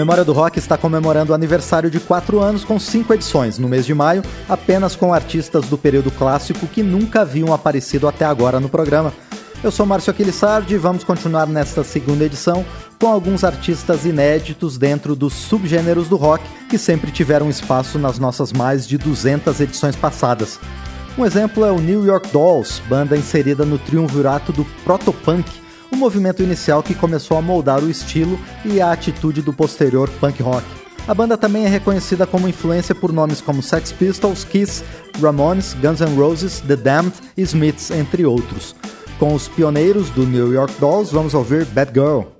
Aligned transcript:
Memória 0.00 0.24
do 0.24 0.32
Rock 0.32 0.58
está 0.58 0.78
comemorando 0.78 1.32
o 1.32 1.34
aniversário 1.34 1.90
de 1.90 2.00
quatro 2.00 2.40
anos 2.40 2.64
com 2.64 2.80
cinco 2.80 3.12
edições, 3.12 3.58
no 3.58 3.68
mês 3.68 3.84
de 3.84 3.92
maio, 3.92 4.22
apenas 4.48 4.96
com 4.96 5.12
artistas 5.12 5.66
do 5.66 5.76
período 5.76 6.10
clássico 6.10 6.66
que 6.66 6.82
nunca 6.82 7.20
haviam 7.20 7.52
aparecido 7.52 8.08
até 8.08 8.24
agora 8.24 8.58
no 8.58 8.70
programa. 8.70 9.12
Eu 9.62 9.70
sou 9.70 9.84
Márcio 9.84 10.10
Aquilissardi 10.10 10.72
e 10.72 10.78
vamos 10.78 11.04
continuar 11.04 11.46
nesta 11.46 11.84
segunda 11.84 12.24
edição 12.24 12.64
com 12.98 13.08
alguns 13.08 13.44
artistas 13.44 14.06
inéditos 14.06 14.78
dentro 14.78 15.14
dos 15.14 15.34
subgêneros 15.34 16.08
do 16.08 16.16
rock 16.16 16.42
que 16.70 16.78
sempre 16.78 17.10
tiveram 17.10 17.50
espaço 17.50 17.98
nas 17.98 18.18
nossas 18.18 18.54
mais 18.54 18.88
de 18.88 18.96
200 18.96 19.60
edições 19.60 19.96
passadas. 19.96 20.58
Um 21.18 21.26
exemplo 21.26 21.62
é 21.62 21.70
o 21.70 21.78
New 21.78 22.06
York 22.06 22.30
Dolls, 22.32 22.80
banda 22.88 23.18
inserida 23.18 23.66
no 23.66 23.76
triunvirato 23.76 24.50
do 24.50 24.64
protopunk, 24.82 25.44
o 25.90 25.96
movimento 25.96 26.42
inicial 26.42 26.82
que 26.82 26.94
começou 26.94 27.36
a 27.36 27.42
moldar 27.42 27.82
o 27.82 27.90
estilo 27.90 28.38
e 28.64 28.80
a 28.80 28.92
atitude 28.92 29.42
do 29.42 29.52
posterior 29.52 30.08
punk 30.20 30.42
rock. 30.42 30.64
A 31.06 31.14
banda 31.14 31.36
também 31.36 31.64
é 31.64 31.68
reconhecida 31.68 32.26
como 32.26 32.48
influência 32.48 32.94
por 32.94 33.12
nomes 33.12 33.40
como 33.40 33.62
Sex 33.62 33.90
Pistols, 33.90 34.44
Kiss, 34.44 34.84
Ramones, 35.20 35.74
Guns 35.74 36.00
N' 36.00 36.16
Roses, 36.16 36.60
The 36.60 36.76
Damned 36.76 37.14
e 37.36 37.42
Smiths, 37.42 37.90
entre 37.90 38.24
outros. 38.24 38.76
Com 39.18 39.34
os 39.34 39.48
pioneiros 39.48 40.10
do 40.10 40.24
New 40.24 40.52
York 40.52 40.72
Dolls, 40.78 41.12
vamos 41.12 41.34
ouvir 41.34 41.64
Bad 41.66 41.92
Girl. 41.92 42.39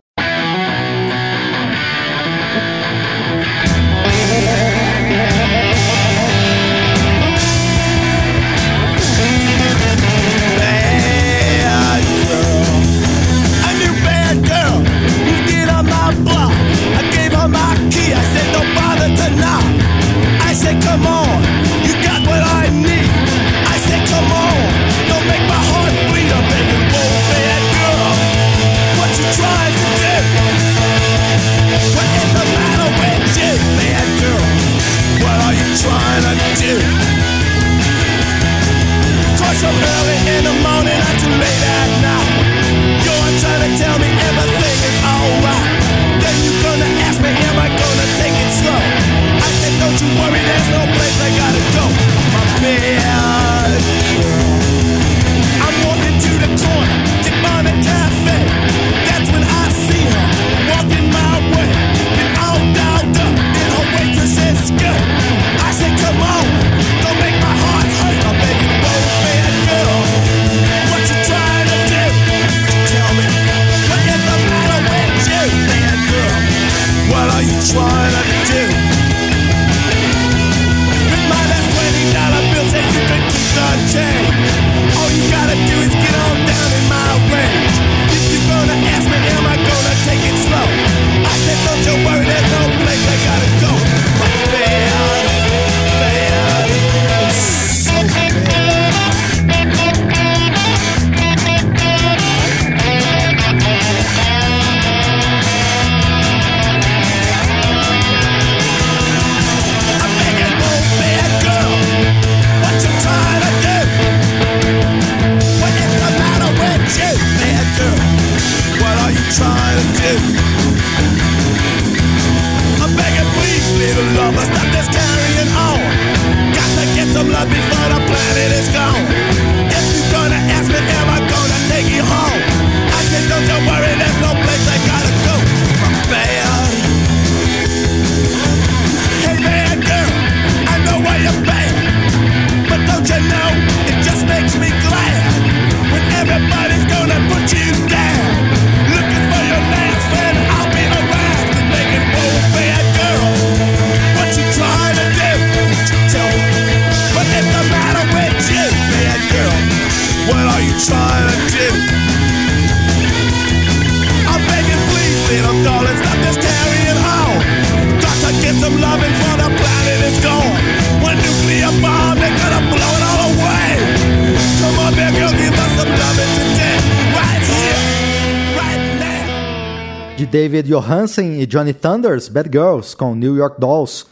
David 180.61 180.69
Johansen 180.69 181.41
e 181.41 181.47
Johnny 181.47 181.73
Thunders, 181.73 182.29
Bad 182.29 182.51
Girls, 182.53 182.95
com 182.95 183.15
New 183.15 183.35
York 183.35 183.59
Dolls. 183.59 184.05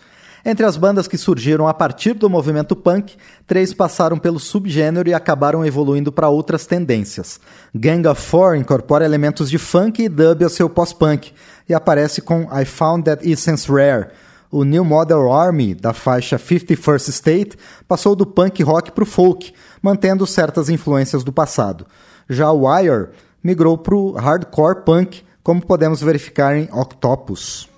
Entre 0.45 0.65
as 0.65 0.79
bandas 0.79 1.07
que 1.07 1.19
surgiram 1.19 1.69
a 1.69 1.75
partir 1.75 2.15
do 2.15 2.31
movimento 2.31 2.75
punk, 2.75 3.17
três 3.47 3.75
passaram 3.75 4.19
pelo 4.19 4.39
subgênero 4.39 5.09
e 5.09 5.13
acabaram 5.15 5.65
evoluindo 5.65 6.11
para 6.11 6.29
outras 6.29 6.65
tendências. 6.65 7.39
Gang 7.75 8.07
of 8.09 8.23
Four 8.23 8.57
incorpora 8.57 9.05
elementos 9.05 9.51
de 9.51 9.59
funk 9.59 10.03
e 10.03 10.09
dub 10.09 10.43
ao 10.43 10.49
seu 10.49 10.71
pós-punk 10.71 11.33
e 11.69 11.75
aparece 11.75 12.23
com 12.23 12.49
I 12.51 12.65
Found 12.65 13.05
That 13.05 13.31
Essence 13.31 13.71
Rare. 13.71 14.09
O 14.51 14.65
New 14.65 14.85
Model 14.85 15.31
Army, 15.31 15.75
da 15.75 15.93
faixa 15.93 16.39
51st 16.39 17.09
State, 17.11 17.59
passou 17.87 18.17
do 18.17 18.25
punk 18.25 18.63
rock 18.63 18.93
para 18.93 19.05
o 19.05 19.07
folk, 19.07 19.53
mantendo 19.83 20.27
certas 20.27 20.71
influências 20.71 21.23
do 21.23 21.33
passado. 21.33 21.87
Já 22.27 22.51
Wire 22.51 23.09
migrou 23.45 23.77
para 23.77 23.95
o 23.95 24.13
hardcore 24.13 24.83
punk, 24.85 25.28
como 25.49 25.63
podemos 25.63 26.03
verificar 26.03 26.55
em 26.55 26.69
Octopus. 26.71 27.71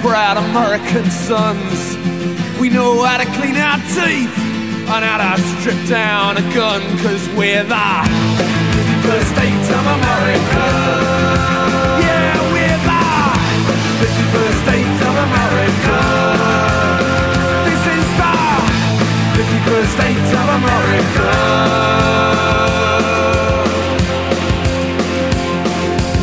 Proud 0.00 0.36
American 0.36 1.10
sons. 1.10 1.96
We 2.60 2.68
know 2.68 3.02
how 3.02 3.18
to 3.18 3.26
clean 3.38 3.56
our 3.56 3.78
teeth 3.94 4.36
and 4.88 5.04
how 5.04 5.18
to 5.18 5.42
strip 5.60 5.80
down 5.88 6.36
a 6.36 6.42
gun, 6.54 6.82
cause 7.02 7.28
we're 7.36 7.64
the 7.64 7.90
first 9.02 9.28
state 9.34 9.66
of 9.78 9.84
America. 9.98 10.66
Yeah, 12.04 12.34
we're 12.54 12.80
the 12.88 13.04
51st 14.02 14.56
state 14.64 14.98
of 15.08 15.14
America. 15.28 15.98
This 17.66 17.82
is 17.96 18.06
the 18.20 18.34
51st 19.38 19.90
state 19.98 20.30
of 20.40 20.46
America. 20.58 21.30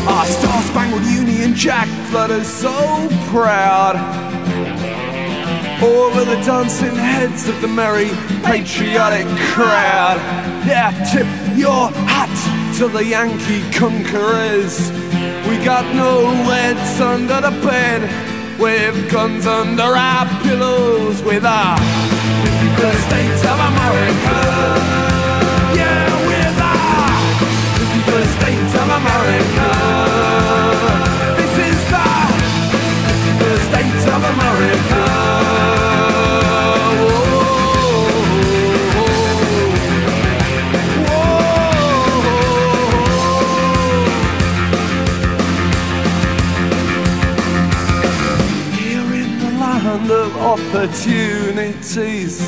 Our 0.08 0.26
Star 0.26 0.62
Spangled 0.62 1.04
Union 1.04 1.54
Jack 1.54 1.88
flutters 2.16 2.48
so 2.48 2.72
proud 3.28 3.94
over 5.82 6.24
the 6.24 6.40
dancing 6.46 6.96
heads 6.96 7.46
of 7.46 7.60
the 7.60 7.68
merry 7.68 8.08
patriotic 8.42 9.26
crowd. 9.52 10.16
Yeah, 10.64 10.92
tip 11.12 11.28
your 11.58 11.90
hat 12.08 12.32
to 12.78 12.88
the 12.88 13.04
Yankee 13.04 13.60
conquerors. 13.70 14.90
We 15.46 15.62
got 15.62 15.84
no 15.94 16.12
leads 16.48 16.98
under 17.02 17.38
the 17.48 17.54
bed, 17.60 18.00
with 18.58 19.12
guns 19.12 19.46
under 19.46 19.90
our 20.08 20.24
pillows, 20.42 21.22
with 21.22 21.44
our 21.44 21.76
51st 21.76 23.02
states 23.08 23.42
of 23.52 23.58
America. 23.72 24.38
Yeah, 25.80 26.08
with 26.30 26.58
our 26.72 27.20
51st 27.76 28.32
states 28.40 28.74
of 28.80 28.88
America. 29.00 30.05
Of 34.08 34.24
America. 34.24 35.04
Here 48.76 49.14
in 49.14 49.38
the 49.38 49.50
land 49.58 50.10
of 50.10 50.36
opportunities. 50.36 52.40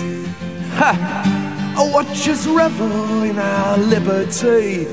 Ha! 0.77 1.75
Oh, 1.77 1.91
watch 1.93 2.29
us 2.29 2.47
revel 2.47 3.23
in 3.23 3.39
our 3.39 3.79
liberty. 3.79 4.87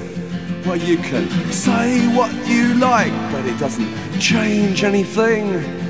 Well, 0.66 0.78
you 0.78 0.98
can 0.98 1.28
say 1.52 2.08
what 2.16 2.32
you 2.48 2.74
like, 2.76 3.12
but 3.32 3.46
it 3.46 3.58
doesn't 3.60 3.90
change 4.20 4.84
anything. 4.84 5.85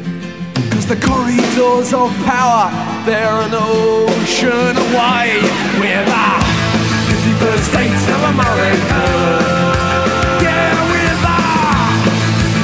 The 0.85 0.95
corridors 0.97 1.93
of 1.95 2.13
power, 2.25 2.69
they're 3.05 3.25
an 3.25 3.55
ocean 3.55 4.77
away. 4.77 5.41
We're 5.81 6.05
the 6.05 6.27
51st 7.09 7.63
states 7.73 8.05
of 8.13 8.21
America. 8.29 9.01
Yeah, 10.45 10.77
we're 10.85 11.17
the 11.25 11.41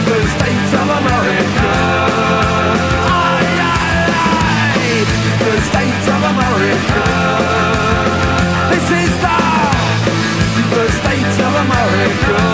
51st 0.06 0.32
states 0.38 0.72
of 0.78 0.88
America. 1.02 1.74
Aye, 3.10 3.58
aye, 3.58 4.14
aye. 4.22 5.02
51st 5.42 5.66
states 5.74 6.06
of 6.14 6.22
America. 6.22 7.02
This 8.70 8.88
is 9.02 9.12
the 9.18 9.42
51st 10.62 10.94
states 11.02 11.38
of 11.42 11.54
America. 11.66 12.51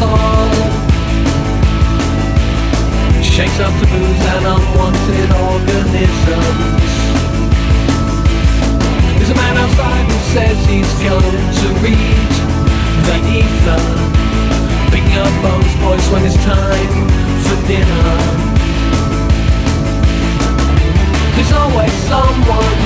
Swallow. 0.00 0.48
Shakes 3.20 3.58
up 3.60 3.72
the 3.80 3.86
booze 3.92 4.24
and 4.34 4.44
unwanted 4.54 5.30
organisms. 5.52 6.92
There's 9.16 9.30
a 9.30 9.38
man 9.44 9.56
outside 9.60 10.04
who 10.08 10.18
says 10.34 10.56
he's 10.66 10.92
going 11.04 11.44
to 11.60 11.66
read 11.84 12.30
the 13.06 13.16
ether. 13.38 13.82
Picking 14.90 15.18
up 15.20 15.34
Bo's 15.44 15.72
voice 15.84 16.06
when 16.12 16.24
it's 16.24 16.40
time 16.44 16.96
for 17.44 17.58
dinner. 17.68 18.10
There's 21.34 21.52
always 21.52 21.92
someone 22.08 22.78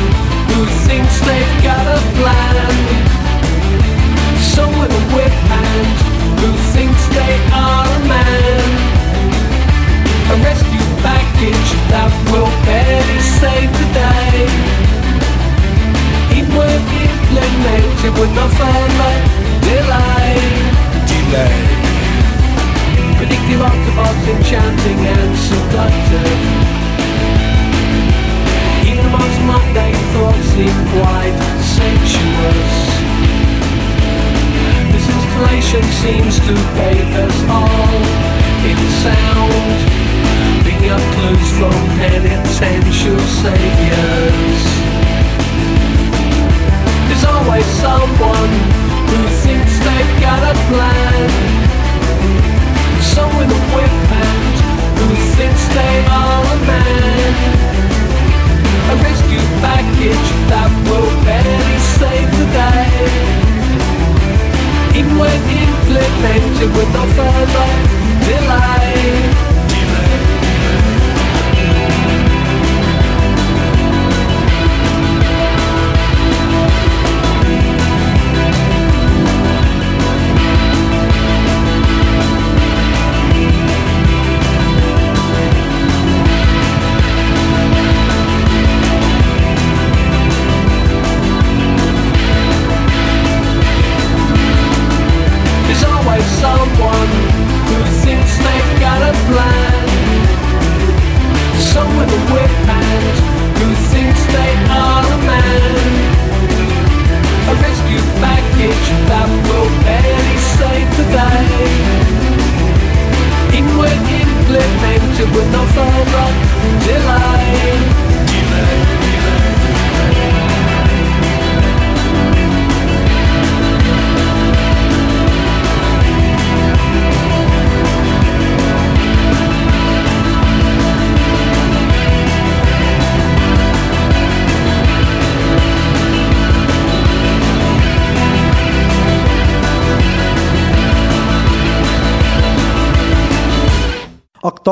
who 0.51 0.67
thinks 0.87 1.15
they've 1.27 1.63
got 1.63 1.87
a 1.87 2.01
plan. 2.19 3.24
With 4.55 4.93
a 4.93 5.05
whip 5.15 5.35
hand 5.51 5.99
who 6.39 6.51
thinks 6.75 7.03
they 7.11 7.35
are 7.51 7.91
a 7.91 8.01
man. 8.07 8.71
A 10.31 10.37
rescue 10.47 10.87
package 11.03 11.71
that 11.91 12.11
will 12.31 12.47
barely 12.63 13.19
save 13.19 13.67
the 13.67 13.89
day. 13.91 14.47
It 16.39 16.47
with 18.15 18.31
no 18.39 18.47
further 18.55 19.15
delay. 19.67 20.39
Delay. 21.11 21.59
Predictive 23.19 23.59
enchanting 24.39 25.01
and 25.03 25.33
seductive. 25.35 26.41
Even 28.87 29.07
mundane 29.51 29.99
thoughts 30.15 30.47
seem 30.55 30.79
quite 30.95 31.37
sensuous. 31.59 33.04
This 35.45 35.75
installation 35.75 35.93
seems 36.01 36.39
to 36.41 36.55
bathe 36.75 37.17
us 37.21 37.39
all 37.53 38.01
in 38.65 38.79
sound, 39.05 39.77
picking 40.65 40.91
up 40.91 41.01
clues 41.15 41.51
from 41.59 41.75
penitential 42.01 43.19
saviors. 43.45 44.63
There's 47.07 47.25
always 47.25 47.67
someone 47.85 48.53
who 49.11 49.21
thinks 49.45 49.73
they've 49.85 50.15
got 50.25 50.41
a 50.43 50.55
plan. 50.73 51.29
Some 53.03 53.31
with 53.37 53.51
a 53.51 53.63
whip 53.75 53.95
hand 54.13 54.57
who 54.99 55.09
thinks 55.37 55.69
they 55.69 55.97
are 56.09 56.43
a 56.43 56.59
man. 56.73 57.33
A 58.93 58.97
rescue 58.97 59.45
package 59.61 60.29
that 60.49 60.71
will 60.89 61.11
barely 61.25 61.79
save 62.01 62.31
the 62.39 62.47
day. 62.53 63.64
Even 64.97 65.19
when 65.19 65.41
implemented 65.51 66.71
with 66.77 66.91
no 66.95 67.05
further 67.17 67.69
delay. 68.27 69.55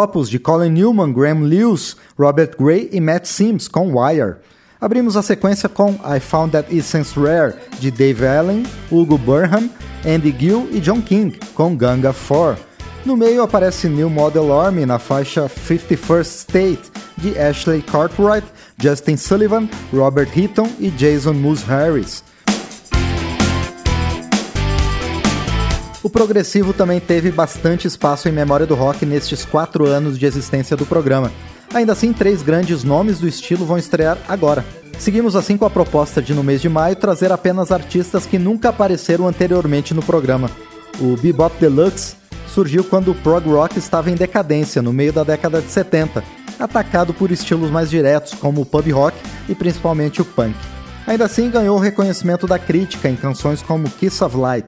Octopus 0.03 0.29
de 0.29 0.39
Colin 0.41 0.71
Newman, 0.71 1.13
Graham 1.13 1.43
Lewis, 1.43 1.97
Robert 2.19 2.57
Gray 2.59 2.89
e 2.91 3.01
Matt 3.01 3.25
Sims 3.25 3.69
com 3.69 3.97
Wire. 3.97 4.35
Abrimos 4.81 5.17
a 5.17 5.23
sequência 5.23 5.69
com 5.69 5.93
I 5.93 6.19
Found 6.19 6.51
That 6.53 6.77
Essence 6.77 7.15
Rare 7.19 7.55
de 7.79 7.89
Dave 7.89 8.27
Allen, 8.27 8.65
Hugo 8.91 9.17
Burnham, 9.17 9.71
Andy 10.05 10.35
Gill 10.37 10.69
e 10.73 10.81
John 10.81 11.01
King 11.01 11.39
com 11.55 11.77
Ganga 11.77 12.13
4. 12.13 12.57
No 13.05 13.17
meio 13.17 13.45
aparece 13.45 13.89
New 13.89 14.11
Model 14.11 14.53
Army 14.53 14.85
na 14.85 14.99
faixa 14.99 15.49
51st 15.49 16.25
State 16.25 16.91
de 17.19 17.39
Ashley 17.39 17.81
Cartwright, 17.81 18.47
Justin 18.81 19.17
Sullivan, 19.17 19.69
Robert 19.93 20.37
Heaton 20.37 20.69
e 20.81 20.91
Jason 20.91 21.35
Moose 21.35 21.65
Harris. 21.65 22.25
O 26.03 26.11
progressivo 26.11 26.73
também 26.73 26.99
teve 26.99 27.31
bastante 27.31 27.87
espaço 27.87 28.29
em 28.29 28.33
memória 28.33 28.67
do 28.67 28.75
rock 28.75 29.07
nestes 29.07 29.45
quatro 29.45 29.87
anos 29.87 30.19
de 30.19 30.27
existência 30.27 30.77
do 30.77 30.85
programa. 30.85 31.31
Ainda 31.73 31.93
assim, 31.93 32.13
três 32.13 32.43
grandes 32.43 32.83
nomes 32.83 33.21
do 33.21 33.29
estilo 33.29 33.65
vão 33.65 33.79
estrear 33.79 34.19
agora. 34.29 34.65
Seguimos 34.99 35.37
assim 35.37 35.57
com 35.57 35.65
a 35.65 35.71
proposta 35.71 36.21
de, 36.21 36.35
no 36.35 36.43
mês 36.43 36.61
de 36.61 36.69
maio, 36.69 36.97
trazer 36.97 37.31
apenas 37.31 37.71
artistas 37.71 38.27
que 38.27 38.37
nunca 38.37 38.71
apareceram 38.71 39.29
anteriormente 39.29 39.95
no 39.95 40.03
programa. 40.03 40.51
O 41.01 41.17
Bebop 41.17 41.57
Deluxe 41.61 42.17
surgiu 42.49 42.83
quando 42.83 43.13
o 43.13 43.15
prog 43.15 43.49
rock 43.49 43.79
estava 43.79 44.11
em 44.11 44.15
decadência, 44.15 44.83
no 44.83 44.93
meio 44.93 45.13
da 45.13 45.23
década 45.23 45.63
de 45.63 45.71
70, 45.71 46.23
atacado 46.59 47.15
por 47.15 47.31
estilos 47.31 47.71
mais 47.71 47.89
diretos 47.89 48.35
como 48.35 48.61
o 48.61 48.67
pub 48.67 48.91
rock 48.91 49.17
e 49.49 49.55
principalmente 49.55 50.21
o 50.21 50.25
punk. 50.25 50.57
Ainda 51.07 51.25
assim, 51.25 51.49
ganhou 51.49 51.77
o 51.77 51.81
reconhecimento 51.81 52.47
da 52.47 52.59
crítica 52.59 53.09
em 53.09 53.17
canções 53.17 53.63
como 53.63 53.89
Kiss 53.89 54.23
of 54.23 54.37
Light. 54.37 54.67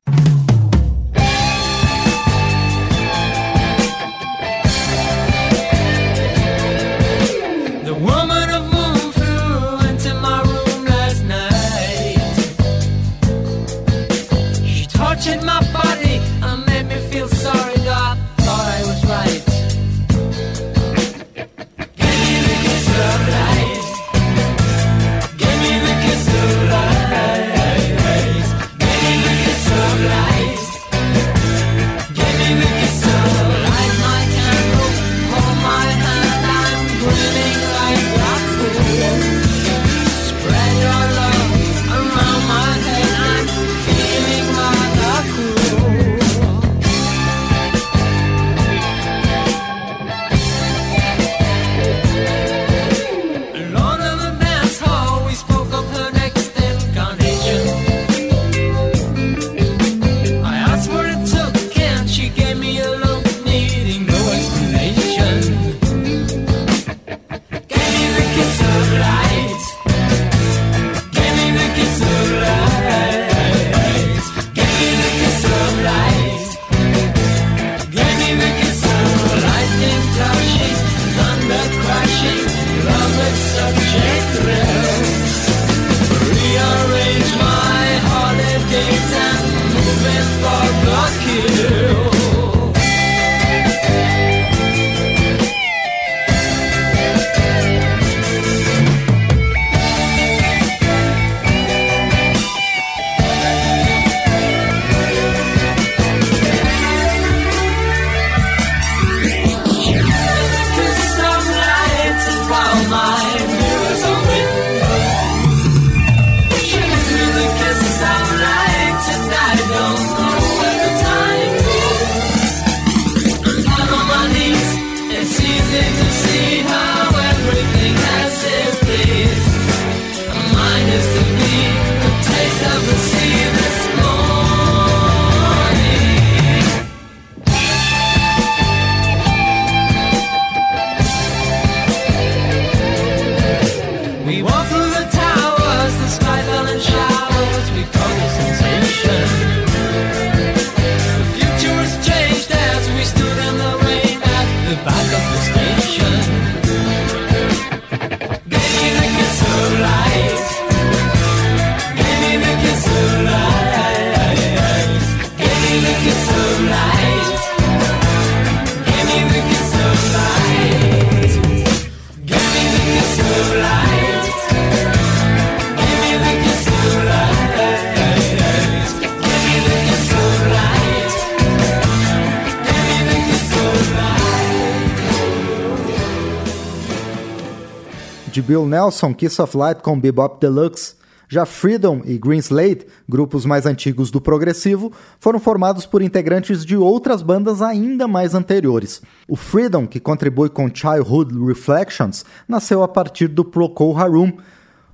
Nelson, 188.66 189.14
Kiss 189.14 189.40
of 189.40 189.56
Light 189.56 189.82
com 189.82 189.98
Bebop 189.98 190.40
Deluxe. 190.40 190.94
Já 191.28 191.46
Freedom 191.46 192.02
e 192.04 192.18
Green 192.18 192.38
Slate, 192.38 192.86
grupos 193.08 193.46
mais 193.46 193.66
antigos 193.66 194.10
do 194.10 194.20
progressivo, 194.20 194.92
foram 195.18 195.40
formados 195.40 195.86
por 195.86 196.02
integrantes 196.02 196.64
de 196.64 196.76
outras 196.76 197.22
bandas 197.22 197.62
ainda 197.62 198.06
mais 198.06 198.34
anteriores. 198.34 199.00
O 199.26 199.34
Freedom, 199.34 199.86
que 199.86 199.98
contribui 199.98 200.48
com 200.48 200.72
Childhood 200.72 201.34
Reflections, 201.44 202.24
nasceu 202.46 202.82
a 202.82 202.88
partir 202.88 203.28
do 203.28 203.44
Procol 203.44 203.96
Harum. 203.98 204.32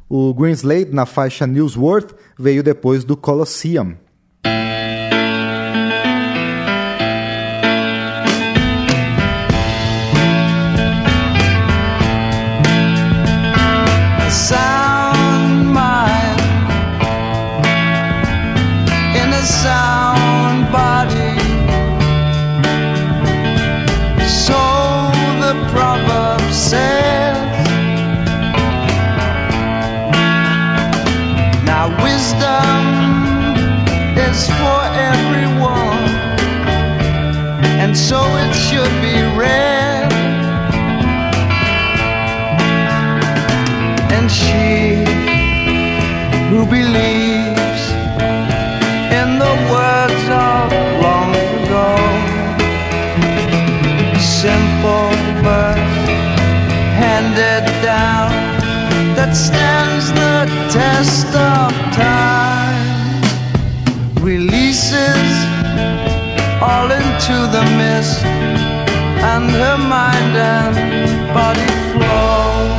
O 0.09 0.33
Green 0.33 0.53
Slate, 0.53 0.93
na 0.93 1.05
faixa 1.05 1.47
Newsworth, 1.47 2.15
veio 2.39 2.63
depois 2.63 3.05
do 3.05 3.17
Colosseum. 3.17 3.97
dress 68.01 68.25
and 68.25 69.51
her 69.51 69.77
mind 69.77 70.37
and 70.37 71.35
body 71.35 71.67
flow. 71.93 72.79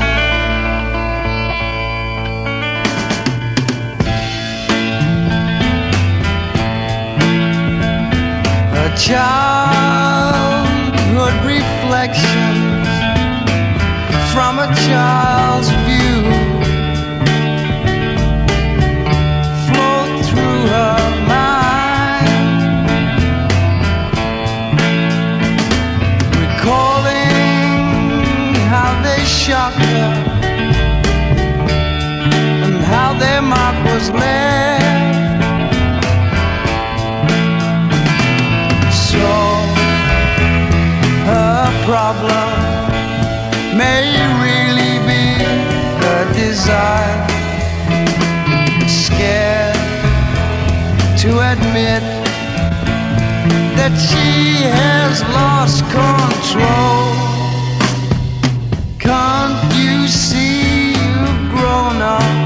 Her 8.74 8.96
child. 8.98 9.51
was 33.93 34.10
left. 34.12 35.43
So 39.10 39.27
a 41.27 41.69
problem 41.89 42.51
may 43.75 44.06
really 44.45 44.95
be 45.10 45.25
a 46.15 46.19
desire. 46.34 47.27
Scared 48.88 49.75
to 51.21 51.30
admit 51.51 52.04
that 53.77 53.93
she 54.08 54.63
has 54.80 55.21
lost 55.39 55.84
control. 55.99 57.04
Can't 58.99 59.73
you 59.75 60.08
see 60.08 60.91
you've 60.91 61.51
grown 61.51 62.01
up? 62.01 62.40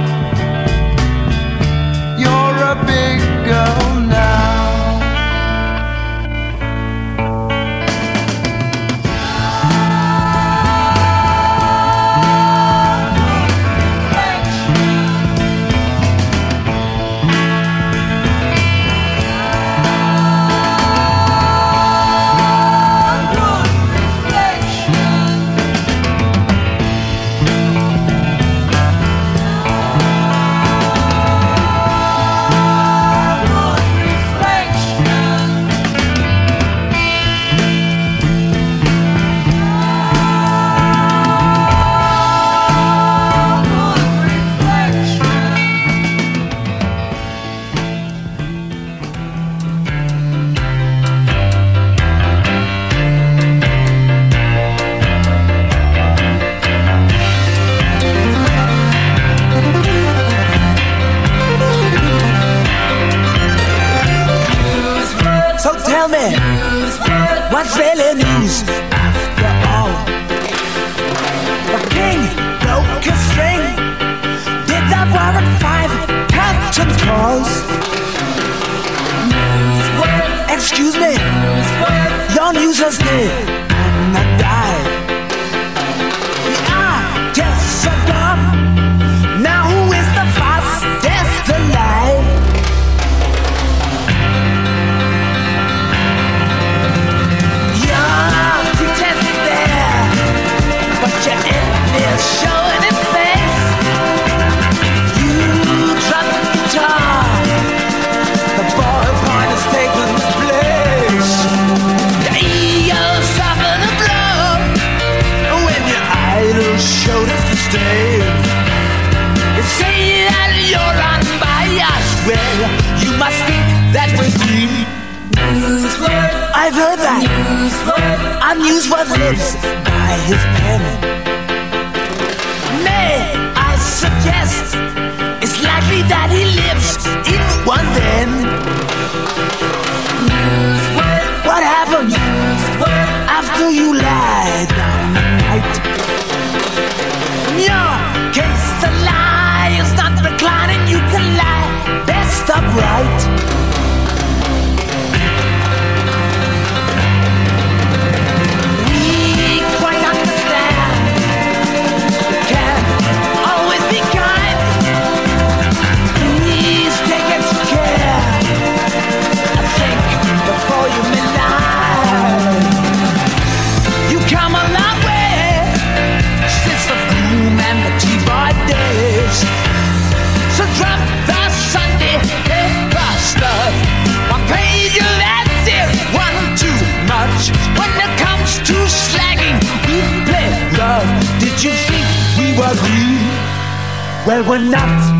we're 194.47 194.59
not. 194.59 195.14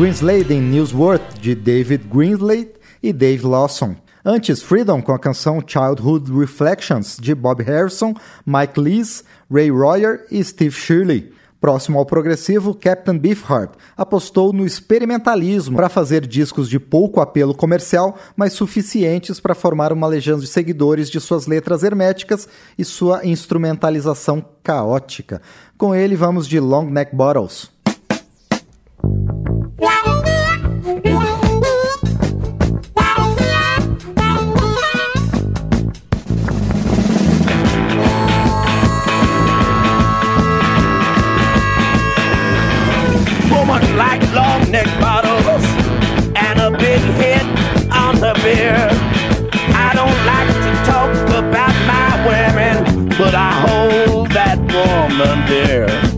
Greenslade 0.00 0.54
em 0.54 0.62
Newsworth, 0.62 1.38
de 1.42 1.54
David 1.54 2.08
Greenslade 2.08 2.70
e 3.02 3.12
Dave 3.12 3.44
Lawson. 3.44 3.94
Antes, 4.24 4.62
Freedom 4.62 5.02
com 5.02 5.12
a 5.12 5.18
canção 5.18 5.62
Childhood 5.64 6.32
Reflections, 6.32 7.18
de 7.20 7.34
Bob 7.34 7.62
Harrison, 7.62 8.14
Mike 8.46 8.80
Lees, 8.80 9.22
Ray 9.52 9.70
Royer 9.70 10.24
e 10.30 10.42
Steve 10.42 10.74
Shirley. 10.74 11.34
Próximo 11.60 11.98
ao 11.98 12.06
progressivo, 12.06 12.72
Captain 12.72 13.18
Beefheart 13.18 13.72
apostou 13.94 14.54
no 14.54 14.64
experimentalismo 14.64 15.76
para 15.76 15.90
fazer 15.90 16.26
discos 16.26 16.66
de 16.70 16.80
pouco 16.80 17.20
apelo 17.20 17.54
comercial, 17.54 18.16
mas 18.34 18.54
suficientes 18.54 19.38
para 19.38 19.54
formar 19.54 19.92
uma 19.92 20.06
legião 20.06 20.38
de 20.38 20.46
seguidores 20.46 21.10
de 21.10 21.20
suas 21.20 21.46
letras 21.46 21.82
herméticas 21.82 22.48
e 22.78 22.86
sua 22.86 23.26
instrumentalização 23.26 24.42
caótica. 24.62 25.42
Com 25.76 25.94
ele, 25.94 26.16
vamos 26.16 26.48
de 26.48 26.58
Long 26.58 26.86
Neck 26.86 27.14
Bottles. 27.14 27.70
Neck 44.70 44.86
bottles 45.00 45.64
and 46.36 46.60
a 46.60 46.70
big 46.70 47.00
hit 47.18 47.42
on 47.92 48.14
the 48.20 48.38
beer. 48.44 48.88
I 49.74 49.92
don't 49.94 50.20
like 50.24 50.48
to 50.64 50.72
talk 50.90 51.10
about 51.36 51.74
my 51.90 52.26
women, 52.26 53.08
but 53.18 53.34
I 53.34 53.50
hold 53.66 54.30
that 54.30 54.58
woman 54.60 55.46
dear. 55.48 56.09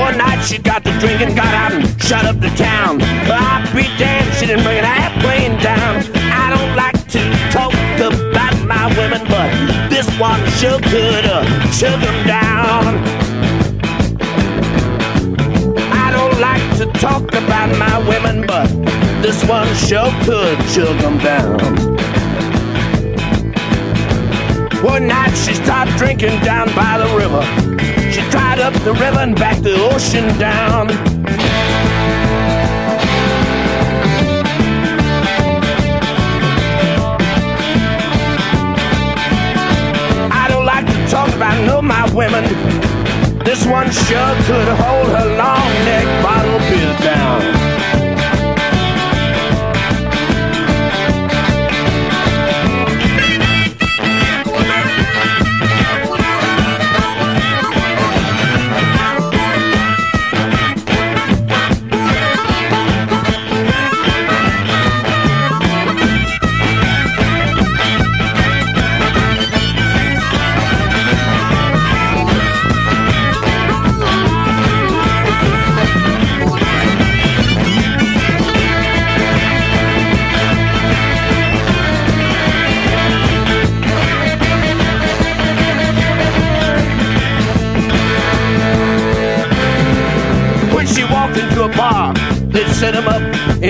One 0.00 0.16
night 0.16 0.42
she 0.42 0.56
got 0.58 0.82
to 0.84 0.92
drinking, 0.98 1.34
got 1.36 1.52
out 1.52 1.72
and 1.72 1.84
shut 2.02 2.24
up 2.24 2.40
the 2.40 2.48
town. 2.56 3.02
I'll 3.28 3.62
be 3.74 3.84
damned, 4.00 4.32
she 4.34 4.46
didn't 4.46 4.64
bring 4.64 4.78
an 4.78 4.88
airplane 4.88 5.60
down. 5.60 6.02
I 6.32 6.46
don't 6.56 6.74
like 6.74 7.00
to 7.16 7.22
talk 7.52 7.74
about 8.00 8.56
my 8.66 8.86
women, 8.96 9.22
but 9.28 9.50
this 9.90 10.08
one 10.18 10.40
sure 10.58 10.80
could 10.80 11.26
uh, 11.26 11.44
chug 11.78 12.00
them 12.00 12.26
down. 12.26 12.90
I 15.92 16.10
don't 16.16 16.40
like 16.40 16.64
to 16.78 16.86
talk 16.98 17.28
about 17.42 17.68
my 17.78 17.98
women, 18.08 18.46
but 18.46 18.68
this 19.20 19.44
one 19.44 19.68
sure 19.86 20.10
could 20.24 20.56
chug 20.72 20.96
them 21.04 21.18
down. 21.18 21.60
One 24.82 25.06
night 25.06 25.34
she 25.36 25.52
stopped 25.52 25.94
drinking 25.98 26.40
down 26.40 26.74
by 26.74 26.96
the 26.96 27.08
river. 27.14 27.99
She 28.20 28.30
tried 28.30 28.58
up 28.58 28.74
the 28.84 28.92
river 28.92 29.20
and 29.20 29.34
back 29.34 29.62
the 29.62 29.74
ocean 29.92 30.26
down. 30.38 30.90
I 40.30 40.48
don't 40.50 40.66
like 40.66 40.84
to 40.86 41.06
talk 41.08 41.34
about 41.34 41.64
no 41.66 41.80
my 41.80 42.04
women. 42.12 42.44
This 43.42 43.64
one 43.64 43.90
sure 43.90 44.34
could 44.44 44.68
hold 44.68 45.08
her 45.16 45.36
long 45.38 45.68
neck 45.88 46.22
bottle 46.22 46.58
bill 46.68 46.98
down. 46.98 47.99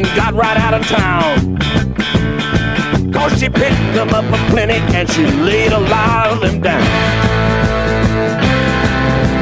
And 0.01 0.17
got 0.17 0.33
right 0.33 0.57
out 0.57 0.73
of 0.73 0.87
town. 0.87 1.59
Cause 3.13 3.39
she 3.39 3.51
picked 3.51 3.93
them 3.93 4.09
up 4.11 4.25
a 4.25 4.51
plenty 4.51 4.79
and 4.97 5.07
she 5.11 5.27
laid 5.27 5.73
a 5.73 5.79
lot 5.79 6.33
of 6.33 6.41
them 6.41 6.63
down. 6.63 6.81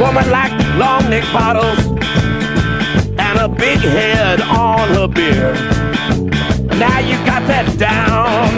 Woman 0.01 0.29
like 0.31 0.53
long 0.77 1.09
neck 1.11 1.25
bottles 1.33 1.79
and 3.18 3.38
a 3.38 3.49
big 3.49 3.79
head 3.79 4.40
on 4.40 4.88
her 4.97 5.07
beer. 5.07 5.55
Now 6.77 6.99
you 6.99 7.14
got 7.25 7.47
that 7.47 7.79
down. 7.79 8.51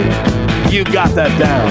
You 0.73 0.85
got 0.85 1.11
that 1.17 1.33
down. 1.39 1.69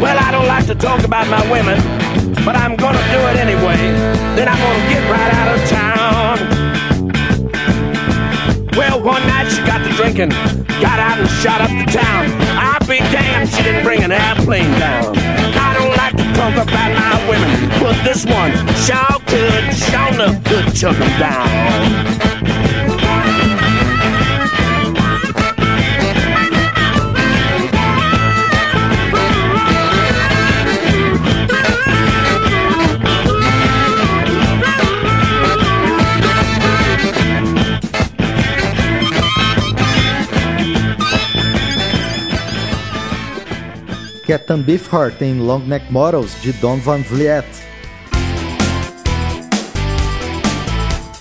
Well, 0.00 0.18
I 0.18 0.32
don't 0.32 0.48
like 0.48 0.66
to 0.66 0.74
talk 0.74 1.04
about 1.04 1.28
my 1.28 1.42
women, 1.52 1.78
but 2.44 2.56
I'm 2.56 2.74
gonna 2.74 3.04
do 3.12 3.20
it 3.30 3.36
anyway. 3.36 3.76
Then 4.34 4.48
I'm 4.48 4.58
gonna 4.58 4.88
get 4.88 5.08
right 5.08 5.34
out 5.34 5.56
of 5.56 5.68
town. 5.68 6.61
Well, 8.76 9.02
one 9.02 9.26
night 9.26 9.50
she 9.50 9.62
got 9.62 9.84
to 9.86 9.92
drinking, 9.94 10.30
got 10.80 10.98
out 10.98 11.18
and 11.18 11.28
shot 11.28 11.60
up 11.60 11.68
the 11.68 11.90
town. 11.92 12.26
I'll 12.56 12.80
be 12.88 12.98
damned 13.12 13.50
she 13.50 13.62
didn't 13.62 13.84
bring 13.84 14.02
an 14.02 14.12
airplane 14.12 14.70
down. 14.78 15.14
I 15.16 15.74
don't 15.78 15.96
like 15.96 16.16
to 16.16 16.24
talk 16.32 16.54
about 16.54 16.90
my 16.94 17.28
women, 17.28 17.68
but 17.80 18.02
this 18.02 18.24
one 18.24 18.52
sure 18.84 19.20
could, 19.26 19.74
sure 19.74 20.08
enough 20.14 20.42
could 20.44 20.74
chuck 20.74 20.96
them 20.96 21.20
down. 21.20 22.41
Captain 44.32 44.62
Beefheart 44.62 45.20
em 45.20 45.38
Long 45.40 45.58
Neck 45.58 45.92
Models, 45.92 46.40
de 46.40 46.54
Don 46.54 46.78
Van 46.78 47.02
Vliet. 47.02 47.44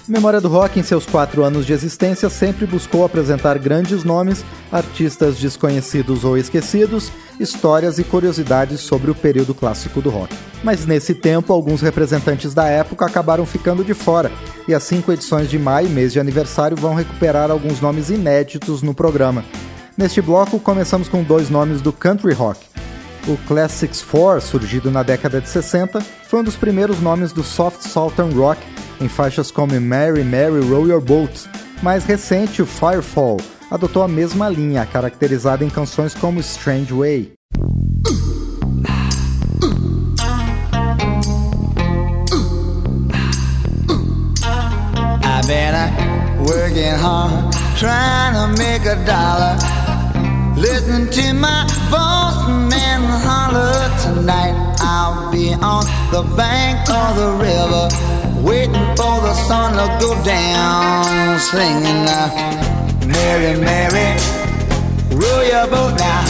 Memória 0.07 0.39
do 0.39 0.47
Rock, 0.47 0.79
em 0.79 0.83
seus 0.83 1.05
quatro 1.05 1.43
anos 1.43 1.65
de 1.65 1.73
existência, 1.73 2.29
sempre 2.29 2.65
buscou 2.65 3.03
apresentar 3.03 3.59
grandes 3.59 4.05
nomes, 4.05 4.45
artistas 4.71 5.35
desconhecidos 5.35 6.23
ou 6.23 6.37
esquecidos, 6.37 7.11
histórias 7.37 7.99
e 7.99 8.05
curiosidades 8.05 8.79
sobre 8.79 9.11
o 9.11 9.15
período 9.15 9.53
clássico 9.53 10.01
do 10.01 10.09
rock. 10.09 10.33
Mas 10.63 10.85
nesse 10.85 11.13
tempo, 11.13 11.51
alguns 11.51 11.81
representantes 11.81 12.53
da 12.53 12.69
época 12.69 13.05
acabaram 13.05 13.45
ficando 13.45 13.83
de 13.83 13.93
fora, 13.93 14.31
e 14.69 14.73
as 14.73 14.83
cinco 14.83 15.11
edições 15.11 15.49
de 15.49 15.59
maio, 15.59 15.89
mês 15.89 16.13
de 16.13 16.19
aniversário, 16.21 16.77
vão 16.77 16.95
recuperar 16.95 17.51
alguns 17.51 17.81
nomes 17.81 18.09
inéditos 18.09 18.81
no 18.81 18.93
programa. 18.93 19.43
Neste 19.97 20.21
bloco, 20.21 20.57
começamos 20.61 21.09
com 21.09 21.21
dois 21.21 21.49
nomes 21.49 21.81
do 21.81 21.91
country 21.91 22.33
rock. 22.33 22.70
O 23.27 23.37
Classics 23.47 24.01
4, 24.01 24.41
surgido 24.41 24.89
na 24.89 25.03
década 25.03 25.39
de 25.39 25.47
60, 25.47 26.01
foi 26.27 26.39
um 26.39 26.43
dos 26.43 26.55
primeiros 26.55 26.99
nomes 26.99 27.31
do 27.31 27.43
soft 27.43 27.81
southern 27.81 28.33
rock 28.33 28.59
em 28.99 29.07
faixas 29.07 29.51
como 29.51 29.79
Mary 29.79 30.23
Mary 30.23 30.59
Roll 30.67 30.87
Your 30.87 31.01
Boat. 31.01 31.47
Mais 31.83 32.03
recente, 32.03 32.61
o 32.61 32.65
Firefall 32.65 33.37
adotou 33.69 34.03
a 34.03 34.07
mesma 34.07 34.49
linha, 34.49 34.85
caracterizada 34.85 35.63
em 35.63 35.69
canções 35.69 36.13
como 36.13 36.39
Strange 36.39 36.93
Way. 36.93 37.33
I've 45.23 45.47
been 45.47 45.73
working 46.43 46.95
hard, 46.99 47.53
trying 47.77 48.33
to 48.33 48.47
make 48.57 48.85
a 48.85 48.95
dollar. 49.05 49.80
Listen 50.61 51.09
to 51.09 51.33
my 51.33 51.65
boss 51.89 52.47
man 52.47 53.01
holler 53.25 53.89
tonight. 54.05 54.53
I'll 54.79 55.31
be 55.31 55.55
on 55.55 55.85
the 56.11 56.21
bank 56.37 56.87
of 56.87 57.15
the 57.17 57.31
river, 57.41 57.89
waiting 58.47 58.85
for 58.95 59.17
the 59.25 59.33
sun 59.33 59.73
to 59.73 59.87
go 59.99 60.13
down. 60.23 61.39
Singing, 61.39 62.05
Mary, 63.09 63.59
Mary, 63.59 64.21
row 65.17 65.41
your 65.41 65.65
boat 65.65 65.97
now. 65.97 66.25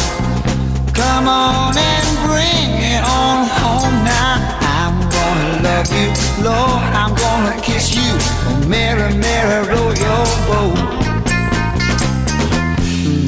Come 0.94 1.28
on 1.28 1.76
and 1.76 2.08
bring 2.32 2.72
it 2.88 3.04
on 3.04 3.46
home 3.60 3.98
now. 4.08 4.40
I'm 4.80 4.96
gonna 5.12 5.64
love 5.68 5.92
you, 5.92 6.08
Lord. 6.42 6.84
I'm 6.96 7.14
gonna 7.16 7.62
kiss 7.62 7.94
you. 7.98 8.12
Mary, 8.70 9.14
Mary, 9.14 9.68
row 9.68 9.92
your 9.92 10.26
boat. 10.48 11.11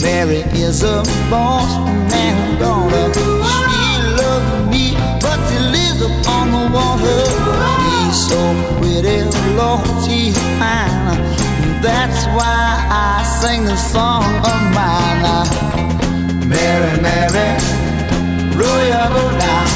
Mary 0.04 0.44
is 0.52 0.84
a 0.84 1.02
boss 1.30 1.78
man 2.12 2.60
daughter. 2.60 3.14
She 3.14 3.24
loves 4.20 4.70
me, 4.70 4.96
but 5.24 5.40
she 5.48 5.58
lives 5.76 6.02
upon 6.02 6.52
the 6.52 6.64
water. 6.76 7.24
She's 7.88 8.28
so 8.28 8.42
pretty, 8.80 9.24
Lord, 9.56 9.80
she's 10.04 10.38
fine. 10.60 11.16
That's 11.82 12.26
why 12.36 12.84
I 12.92 13.24
sing 13.40 13.66
a 13.66 13.78
song 13.78 14.28
of 14.52 14.60
mine. 14.76 15.24
Mary, 16.52 16.94
Mary, 17.02 17.48
roll 18.60 18.84
your 18.92 19.08
boat 19.16 19.40
down. 19.40 19.68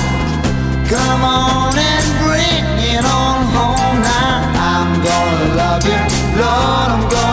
Come 0.92 1.24
on 1.24 1.74
and 1.92 2.06
bring 2.20 2.66
it 2.94 3.06
on 3.06 3.38
home 3.56 4.02
now. 4.04 4.44
I'm 4.76 4.92
gonna 5.08 5.56
love 5.56 5.86
you, 5.86 6.00
Lord, 6.36 6.90
I'm 6.92 7.10
gonna 7.10 7.27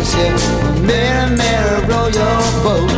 and 0.00 0.08
said, 0.08 0.82
Mary, 0.86 1.36
Mary, 1.36 1.80
row 1.86 2.06
your 2.06 2.40
boat. 2.64 2.90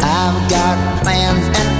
I've 0.00 0.50
got 0.50 1.02
plans 1.02 1.46
and 1.58 1.71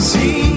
see. 0.00 0.49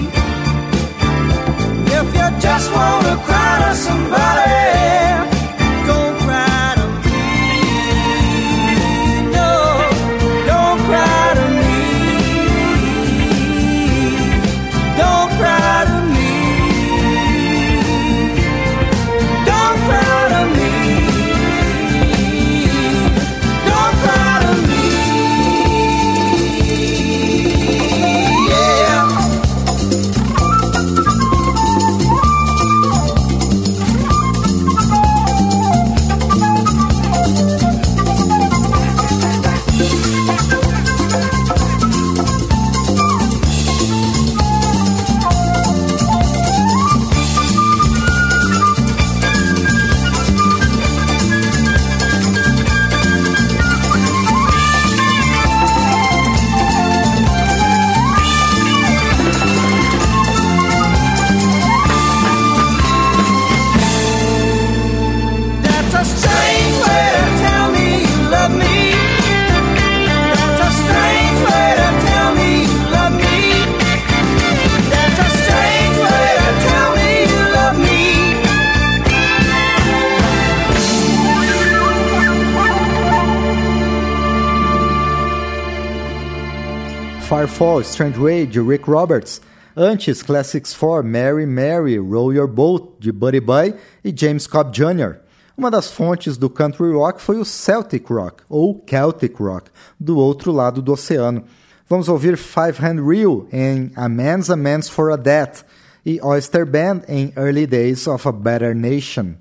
Strange 87.94 88.18
Way, 88.18 88.46
de 88.46 88.60
Rick 88.60 88.90
Roberts. 88.90 89.40
Antes, 89.76 90.20
Classics 90.20 90.74
4, 90.74 91.04
Mary 91.04 91.46
Mary, 91.46 91.96
Roll 91.96 92.34
Your 92.34 92.48
Boat, 92.48 92.96
de 92.98 93.12
Buddy 93.12 93.38
Boy 93.38 93.72
e 94.02 94.12
James 94.12 94.48
Cobb 94.48 94.72
Jr. 94.72 95.20
Uma 95.56 95.70
das 95.70 95.92
fontes 95.92 96.36
do 96.36 96.50
country 96.50 96.92
rock 96.92 97.22
foi 97.22 97.38
o 97.38 97.44
Celtic 97.44 98.10
Rock, 98.10 98.42
ou 98.48 98.82
Celtic 98.84 99.38
Rock, 99.38 99.70
do 99.98 100.18
outro 100.18 100.50
lado 100.50 100.82
do 100.82 100.92
oceano. 100.92 101.44
Vamos 101.88 102.08
ouvir 102.08 102.36
Five 102.36 102.80
Hand 102.80 103.00
Reel 103.00 103.46
em 103.52 103.92
A 103.94 104.08
Man's 104.08 104.50
a 104.50 104.56
Man's 104.56 104.88
for 104.88 105.12
a 105.12 105.16
Death 105.16 105.62
e 106.04 106.20
Oyster 106.20 106.66
Band 106.66 107.02
em 107.06 107.32
Early 107.36 107.64
Days 107.64 108.08
of 108.08 108.28
a 108.28 108.32
Better 108.32 108.74
Nation. 108.74 109.36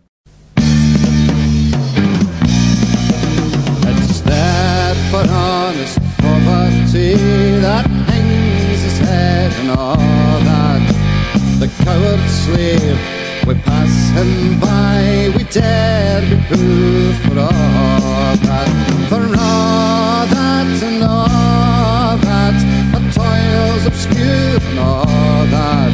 That 4.25 4.95
for 5.11 5.27
honest 5.29 5.99
poverty 6.17 7.15
that 7.61 8.12
head 9.14 9.51
and 9.61 9.70
all 9.72 10.38
that. 10.49 10.84
The 11.61 11.70
coward 11.84 12.24
slave 12.41 12.99
we 13.47 13.53
pass 13.70 13.93
him 14.18 14.59
by 14.59 14.99
we 15.36 15.43
dare 15.57 16.22
be 16.30 16.38
proof 16.49 17.16
for 17.26 17.38
all 17.47 18.34
that. 18.47 18.70
For 19.11 19.24
all 19.49 20.22
that 20.36 20.70
and 20.89 21.03
all 21.03 22.18
that 22.28 22.57
the 22.93 23.01
toils 23.18 23.84
obscure 23.91 24.59
and 24.70 24.80
all 24.80 25.41
that. 25.57 25.93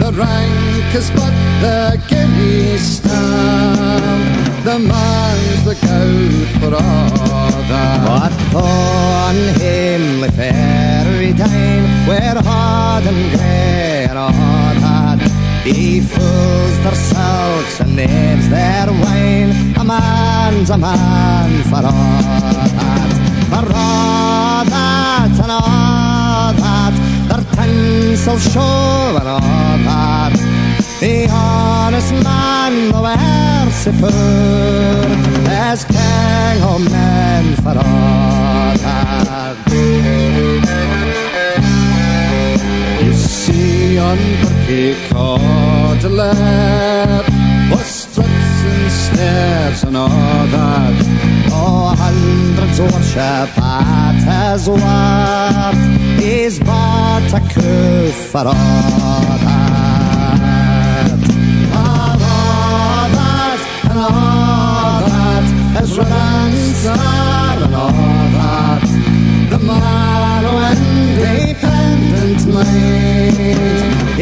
The 0.00 0.10
rank 0.22 0.94
is 1.00 1.08
but 1.18 1.34
the 1.64 1.80
guinea 2.08 2.78
stamp 2.78 4.33
the 4.64 4.78
man's 4.78 5.64
the 5.64 5.76
out 5.92 6.48
for 6.60 6.74
all 6.74 7.62
that. 7.68 8.00
What 8.08 8.32
on 8.64 9.36
him 9.60 10.20
the 10.22 10.32
fairy 10.32 11.34
time, 11.34 11.84
where 12.08 12.40
hard 12.42 13.04
and 13.04 13.30
grey 13.32 14.06
and 14.08 14.18
all 14.18 14.30
that. 14.32 15.20
He 15.64 16.00
fools 16.00 16.76
their 16.82 16.94
sulks 16.94 17.80
and 17.80 17.94
knaves 17.94 18.48
their 18.48 18.86
wine. 18.86 19.52
A 19.76 19.84
man's 19.84 20.70
a 20.70 20.78
man 20.78 21.62
for 21.64 21.84
all 21.84 22.68
that. 22.80 23.10
For 23.52 23.66
all 23.84 24.64
that 24.64 25.30
and 25.44 25.52
all 25.60 26.52
that. 26.64 26.94
Their 27.28 27.44
tinsel 27.56 28.38
show 28.38 29.18
and 29.20 29.28
all 29.28 29.78
that. 29.88 30.32
The 31.00 31.28
honest 31.30 32.12
man, 32.24 32.90
the 32.90 33.02
pör, 34.00 35.18
ez 35.70 35.86
kell, 35.86 36.58
ha 36.60 36.78
nem 36.78 37.54
feladnád. 37.62 39.56
Iszíjan 43.10 44.18
kikat 44.66 46.02
lehet, 46.02 47.24
struts 47.84 48.64
and 48.64 48.90
snares 48.90 49.84
and 49.84 49.96
all 49.96 50.08
that. 50.08 50.94
Oh, 51.50 51.94
hundreds 51.96 52.78
of 52.78 52.92
worship 52.92 53.58
at 53.58 54.52
his 54.52 54.68
wife, 54.68 55.78
he's 56.20 56.58
a 57.32 57.40
coup 57.52 58.12
for. 58.30 59.83
All 64.04 65.00
that 65.06 65.82
is 65.82 65.98
romance 65.98 66.86
and 66.86 67.74
all 67.74 67.90
that. 68.36 68.82
The 69.50 69.58
of 70.54 70.78
independent 71.18 72.46
mind, 72.52 74.20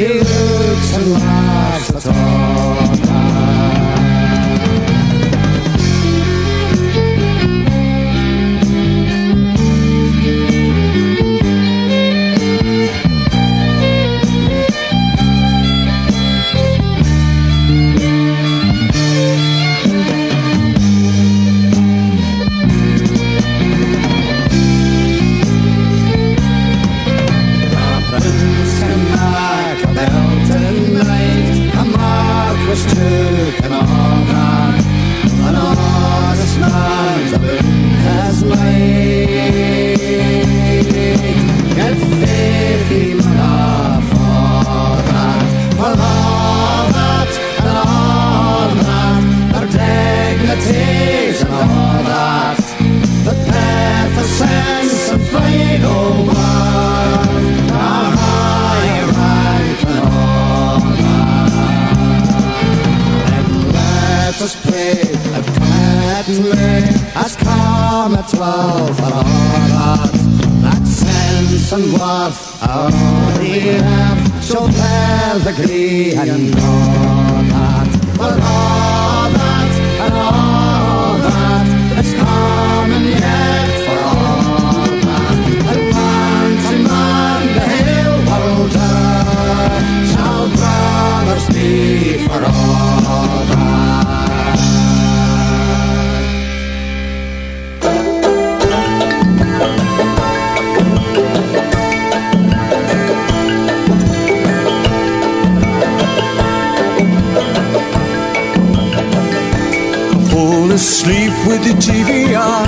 asleep 110.72 111.32
with 111.46 111.62
the 111.64 111.74
TV 111.76 112.32
on. 112.32 112.66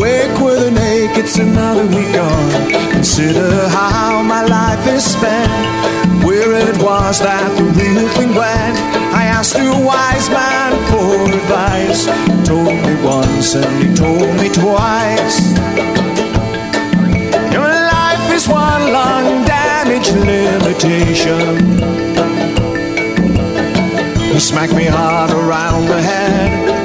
Wake 0.00 0.38
with 0.40 0.66
an 0.66 0.78
ache, 0.78 1.16
it's 1.18 1.36
another 1.36 1.86
week 1.94 2.12
gone. 2.14 2.72
Consider 2.90 3.68
how 3.68 4.22
my 4.22 4.44
life 4.44 4.86
is 4.88 5.04
spent. 5.04 5.52
Where 6.24 6.52
it 6.54 6.76
was 6.82 7.20
that 7.20 7.48
the 7.56 7.64
real 7.64 8.08
thing 8.16 8.34
went. 8.34 8.76
I 9.12 9.24
asked 9.24 9.56
a 9.56 9.68
wise 9.84 10.28
man 10.30 10.72
for 10.90 11.28
advice. 11.38 12.06
He 12.06 12.44
told 12.44 12.74
me 12.86 12.94
once 13.04 13.54
and 13.54 13.72
he 13.82 13.94
told 13.94 14.28
me 14.40 14.48
twice. 14.48 15.38
Your 17.52 17.68
life 17.68 18.32
is 18.32 18.48
one 18.48 18.92
long 18.92 19.44
damage 19.44 20.10
limitation. 20.12 21.68
He 24.32 24.40
smacked 24.40 24.74
me 24.74 24.84
hard 24.84 25.30
around 25.30 25.88
the 25.88 26.00
head, 26.00 26.77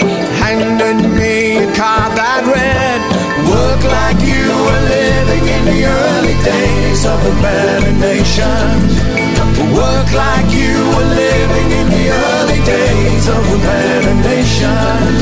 handed 0.60 1.10
me 1.18 1.58
a 1.58 1.68
card 1.74 2.14
that 2.18 2.42
read, 2.46 3.02
Work 3.50 3.82
like 3.98 4.20
you 4.22 4.46
were 4.66 4.84
living 4.98 5.46
in 5.56 5.64
the 5.72 5.80
early 5.86 6.38
days 6.46 7.02
of 7.06 7.20
a 7.32 7.34
better 7.42 7.94
nation. 7.98 8.78
Work 9.74 10.10
like 10.14 10.50
you 10.54 10.74
were 10.94 11.10
living 11.26 11.70
in 11.80 11.88
the 11.96 12.06
early 12.26 12.62
days 12.66 13.26
of 13.36 13.42
a 13.56 13.60
better 13.68 14.16
nation. 14.30 15.14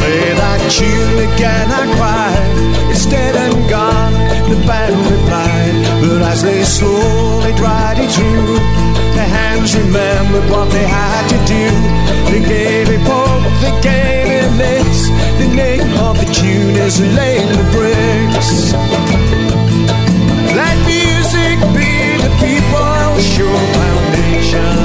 Play 0.00 0.26
that 0.40 0.60
tune 0.76 1.18
again, 1.28 1.68
I 1.80 1.82
cried. 1.96 2.44
It's 2.90 3.06
dead 3.06 3.36
and 3.36 3.68
gone, 3.68 4.03
the 4.48 4.58
band 4.66 4.96
replied. 5.10 5.74
But 6.02 6.22
as 6.22 6.42
they 6.42 6.62
slowly 6.62 7.52
dried 7.54 7.98
it 7.98 8.10
through, 8.10 8.58
their 9.16 9.30
hands 9.40 9.76
remembered 9.76 10.48
what 10.50 10.70
they 10.70 10.86
had 10.86 11.24
to 11.32 11.38
do. 11.48 11.66
They 12.30 12.42
gave 12.42 12.88
it 12.90 13.02
hope, 13.08 13.44
they 13.62 13.74
gave 13.80 14.28
it 14.40 14.50
this. 14.58 15.08
The 15.40 15.48
name 15.54 15.90
of 16.06 16.18
the 16.20 16.28
tune 16.32 16.76
is 16.76 17.00
laid 17.00 17.48
the 17.48 17.64
bricks. 17.74 18.72
Let 20.58 20.76
music 20.86 21.56
be 21.76 21.92
the 22.24 22.32
people's 22.42 23.24
sure 23.34 23.64
foundation. 23.78 24.84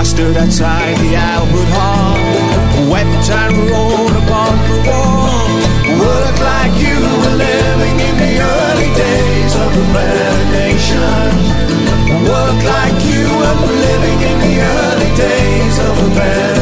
I 0.00 0.02
stood 0.04 0.36
outside 0.36 0.96
the 0.98 1.16
Albert 1.16 1.70
Hall, 1.76 2.18
wept 2.90 3.30
and 3.30 3.54
rolled 3.70 4.16
upon 4.22 4.54
the 4.68 4.88
wall. 4.88 5.27
Like 6.40 6.74
you 6.80 6.96
were 7.00 7.36
living 7.36 7.96
in 8.08 8.14
the 8.16 8.32
early 8.38 8.90
days 8.94 9.54
of 9.64 9.70
a 9.74 9.86
better 9.92 10.36
nation. 10.52 11.30
Work 12.30 12.60
like 12.74 12.98
you 13.10 13.24
were 13.40 13.58
living 13.86 14.20
in 14.30 14.38
the 14.46 14.54
early 14.60 15.12
days 15.16 15.78
of 15.78 15.94
a 16.06 16.08
better 16.14 16.57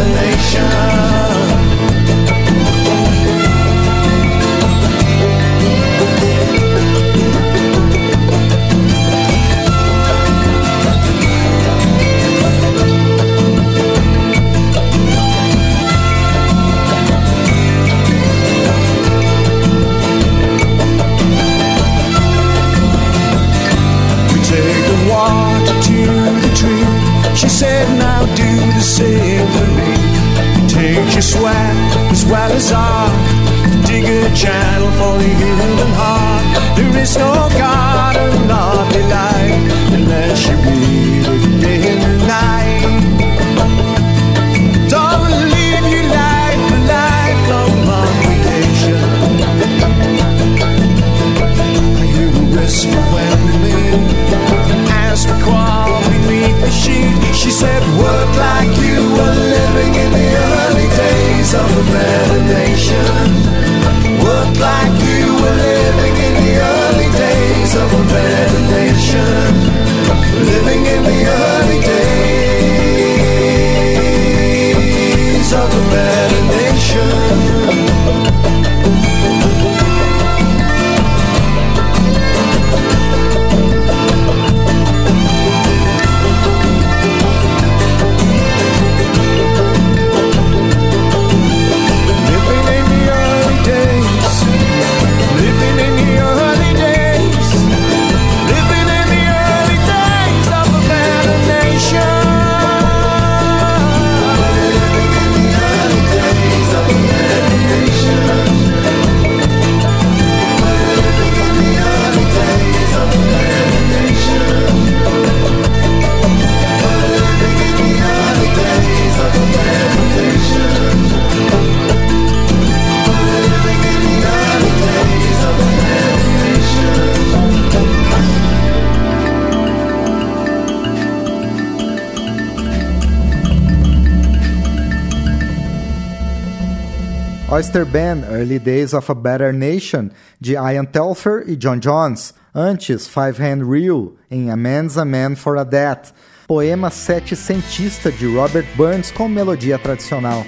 Oyster 137.56 137.86
Band, 137.86 138.30
Early 138.30 138.58
Days 138.58 138.92
of 138.92 139.10
a 139.10 139.14
Better 139.14 139.50
Nation, 139.50 140.10
de 140.38 140.56
Ian 140.56 140.84
Telfer 140.84 141.42
e 141.46 141.56
John 141.56 141.78
Jones. 141.78 142.34
Antes, 142.54 143.08
Five 143.08 143.42
Hand 143.42 143.66
Reel, 143.66 144.12
em 144.30 144.50
A 144.50 144.56
Man's 144.58 144.98
a 144.98 145.06
Man 145.06 145.34
for 145.36 145.56
a 145.56 145.64
Death. 145.64 146.12
Poema 146.46 146.90
setecentista 146.90 148.12
de 148.12 148.26
Robert 148.26 148.66
Burns 148.76 149.10
com 149.10 149.26
melodia 149.26 149.78
tradicional. 149.78 150.44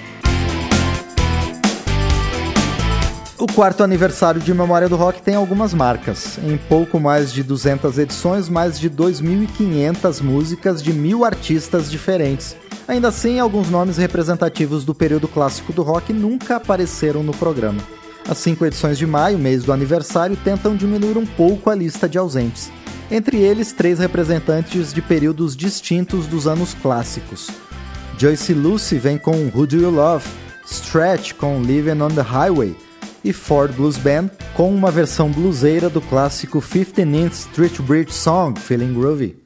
O 3.39 3.47
quarto 3.47 3.83
aniversário 3.83 4.43
de 4.43 4.53
Memória 4.53 4.87
do 4.87 4.97
Rock 4.97 5.23
tem 5.23 5.35
algumas 5.35 5.73
marcas. 5.73 6.39
Em 6.45 6.59
pouco 6.59 7.01
mais 7.01 7.33
de 7.33 7.43
200 7.43 7.97
edições, 7.99 8.51
mais 8.51 8.79
de 8.79 8.91
2.500 8.91 10.21
músicas 10.21 10.83
de 10.83 10.93
mil 10.93 11.25
artistas 11.25 11.91
diferentes. 11.91 12.55
Ainda 12.89 13.09
assim, 13.09 13.39
alguns 13.39 13.69
nomes 13.69 13.99
representativos 13.99 14.83
do 14.83 14.95
período 14.95 15.29
clássico 15.29 15.75
do 15.75 15.83
rock 15.83 16.11
nunca 16.11 16.57
apareceram 16.57 17.23
no 17.23 17.35
programa. 17.35 17.83
As 18.27 18.39
cinco 18.39 18.65
edições 18.65 18.97
de 18.97 19.07
maio, 19.07 19.39
mês 19.39 19.63
do 19.63 19.75
aniversário, 19.75 20.37
tentam 20.43 20.75
diminuir 20.75 21.19
um 21.19 21.27
pouco 21.27 21.69
a 21.69 21.75
lista 21.75 22.09
de 22.09 22.17
ausentes. 22.17 22.73
Entre 23.11 23.37
eles, 23.37 23.75
três 23.75 23.99
representantes 23.99 24.93
de 24.93 25.03
períodos 25.03 25.55
distintos 25.55 26.27
dos 26.27 26.47
anos 26.47 26.73
clássicos. 26.73 27.49
Joyce 28.17 28.55
Lucy 28.55 28.99
vem 28.99 29.19
com 29.19 29.51
Who 29.55 29.67
Do 29.67 29.77
You 29.77 29.91
Love, 29.91 30.27
Stretch 30.67 31.35
com 31.35 31.61
Living 31.61 32.01
on 32.01 32.09
the 32.09 32.23
Highway 32.23 32.88
e 33.25 33.33
Ford 33.33 33.73
Blues 33.75 33.97
Band 33.97 34.31
com 34.55 34.75
uma 34.75 34.91
versão 34.91 35.31
bluseira 35.31 35.89
do 35.89 36.01
clássico 36.01 36.61
15 36.61 37.03
Inch 37.03 37.33
Street 37.33 37.81
Bridge 37.81 38.13
Song, 38.13 38.59
Feeling 38.59 38.95
Groovy. 38.95 39.37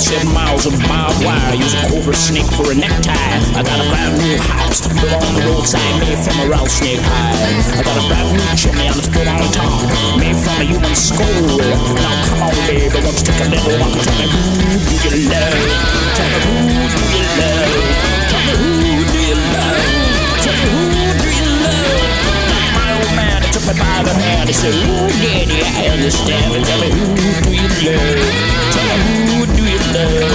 47 0.00 0.32
miles 0.32 0.64
of 0.64 0.72
barbed 0.88 1.20
wire, 1.20 1.54
use 1.60 1.76
a 1.76 1.84
cobra 1.92 2.16
snake 2.16 2.48
for 2.56 2.72
a 2.72 2.74
necktie. 2.74 3.12
I 3.52 3.60
got 3.60 3.76
a 3.76 3.86
brand 3.92 4.16
new 4.16 4.40
house 4.48 4.80
built 4.88 5.12
on 5.12 5.34
the 5.36 5.44
roadside, 5.44 6.00
made 6.00 6.16
from 6.24 6.40
a 6.40 6.48
rattlesnake 6.48 7.04
hide. 7.04 7.36
I 7.76 7.84
got 7.84 8.00
a 8.00 8.04
brand 8.08 8.32
new 8.32 8.40
chimney 8.56 8.88
on 8.88 8.96
the 8.96 9.04
spit 9.04 9.28
on 9.28 9.44
top, 9.52 9.68
made 10.16 10.40
from 10.40 10.56
a 10.56 10.64
human 10.64 10.96
skull. 10.96 11.28
Now 12.00 12.16
come 12.24 12.48
on, 12.48 12.56
baby, 12.64 12.88
won't 12.96 13.12
you 13.12 13.28
take 13.28 13.44
a 13.44 13.48
little 13.52 13.76
walk 13.76 13.92
and 13.92 14.00
tell 14.00 14.16
me 14.16 14.24
who 14.32 14.88
do 14.88 15.20
you 15.20 15.28
love? 15.28 15.68
Tell 16.16 16.32
me 16.32 16.48
who 16.48 16.80
do 16.80 17.04
you 17.12 17.24
love? 17.36 17.68
Tell 18.24 18.40
me 18.40 18.56
who 18.56 19.04
do 19.04 19.20
you 19.20 19.36
love? 19.52 19.84
Tell 20.40 20.56
me 20.64 20.80
who 20.80 21.12
do 21.12 21.28
you 21.28 21.48
love? 21.60 22.08
My 22.72 22.88
old 22.96 23.12
man, 23.20 23.44
took 23.52 23.68
me 23.68 23.76
by 23.76 24.00
the 24.00 24.16
hand, 24.16 24.48
he 24.48 24.56
said, 24.56 24.72
Ooh, 24.80 25.12
daddy, 25.20 25.60
I 25.60 25.92
understand, 25.92 26.56
tell 26.64 26.80
me 26.80 26.88
who 26.88 27.04
do 27.44 27.52
you 27.52 27.68
love? 27.68 28.16
Tell 28.72 28.88
me 28.88 28.96
who 29.04 29.19
Yeah, 29.92 30.30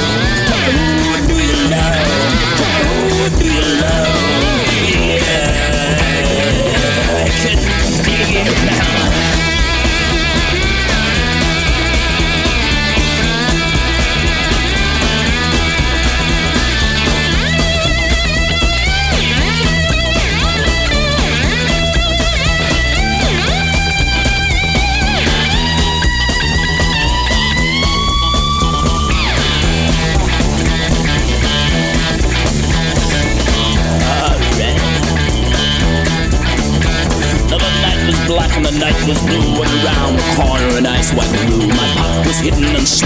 hidden 42.46 42.76
and 42.76 42.88
somebody 42.88 43.05